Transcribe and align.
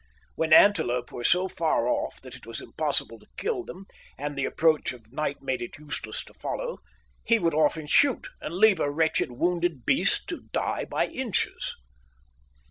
When 0.33 0.51
antelope 0.51 1.11
were 1.11 1.23
so 1.23 1.47
far 1.47 1.87
off 1.87 2.19
that 2.21 2.33
it 2.35 2.47
was 2.47 2.59
impossible 2.59 3.19
to 3.19 3.27
kill 3.37 3.63
them, 3.63 3.85
and 4.17 4.35
the 4.35 4.45
approach 4.45 4.93
of 4.93 5.13
night 5.13 5.43
made 5.43 5.61
it 5.61 5.77
useless 5.77 6.23
to 6.23 6.33
follow, 6.33 6.79
he 7.23 7.37
would 7.37 7.53
often 7.53 7.85
shoot, 7.85 8.27
and 8.41 8.55
leave 8.55 8.79
a 8.79 8.89
wretched 8.89 9.31
wounded 9.31 9.85
beast 9.85 10.27
to 10.29 10.47
die 10.51 10.85
by 10.85 11.05
inches. 11.05 11.75